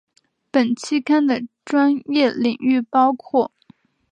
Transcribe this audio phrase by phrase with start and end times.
[0.51, 3.51] 本期刊的专业领域包含